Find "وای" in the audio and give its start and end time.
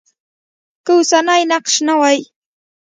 1.99-2.19